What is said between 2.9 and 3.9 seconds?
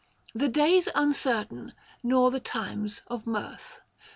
of mirth.